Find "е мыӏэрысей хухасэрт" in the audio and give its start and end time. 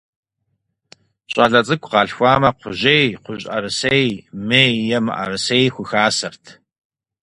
4.97-6.45